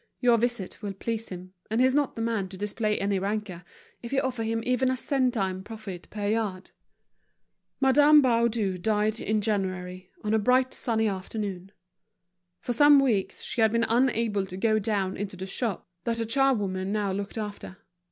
[0.19, 3.63] Your visit will please him, and he's not the man to display any rancour,
[4.01, 6.71] if you offer him even a centime profit per yard."
[7.79, 11.71] Madame Baudu died in January, on a bright sunny afternoon.
[12.61, 16.25] For some weeks she had been unable to go down into the shop that a
[16.25, 17.77] charwoman now looked after.